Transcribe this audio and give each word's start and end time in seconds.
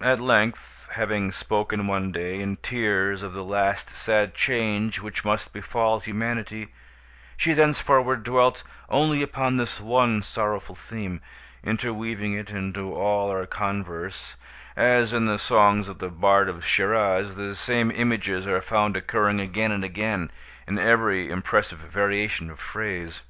At 0.00 0.20
length, 0.20 0.88
having 0.92 1.32
spoken 1.32 1.88
one 1.88 2.12
day, 2.12 2.38
in 2.38 2.56
tears, 2.58 3.24
of 3.24 3.32
the 3.32 3.42
last 3.42 3.96
sad 3.96 4.32
change 4.32 5.00
which 5.00 5.24
must 5.24 5.52
befall 5.52 5.98
Humanity, 5.98 6.68
she 7.36 7.52
thenceforward 7.52 8.22
dwelt 8.22 8.62
only 8.88 9.22
upon 9.22 9.56
this 9.56 9.80
one 9.80 10.22
sorrowful 10.22 10.76
theme, 10.76 11.20
interweaving 11.64 12.32
it 12.32 12.48
into 12.50 12.94
all 12.94 13.28
our 13.28 13.44
converse, 13.44 14.36
as, 14.76 15.12
in 15.12 15.26
the 15.26 15.36
songs 15.36 15.88
of 15.88 15.98
the 15.98 16.10
bard 16.10 16.48
of 16.48 16.64
Schiraz, 16.64 17.34
the 17.34 17.56
same 17.56 17.90
images 17.90 18.46
are 18.46 18.62
found 18.62 18.96
occurring, 18.96 19.40
again 19.40 19.72
and 19.72 19.82
again, 19.82 20.30
in 20.68 20.78
every 20.78 21.28
impressive 21.28 21.78
variation 21.80 22.50
of 22.50 22.60
phrase. 22.60 23.22